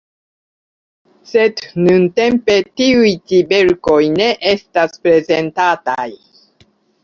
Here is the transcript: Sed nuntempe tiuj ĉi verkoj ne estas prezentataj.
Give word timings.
Sed 1.31 1.61
nuntempe 1.81 2.57
tiuj 2.81 3.13
ĉi 3.33 3.43
verkoj 3.53 4.01
ne 4.17 4.33
estas 4.55 4.99
prezentataj. 5.07 6.11